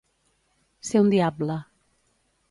Ser 0.89 1.01
un 1.03 1.11
diable. 1.15 1.59